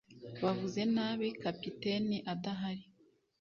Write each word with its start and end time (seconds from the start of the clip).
Bavuze 0.43 0.81
nabi 0.95 1.27
kapiteni 1.43 2.17
adahari. 2.33 2.83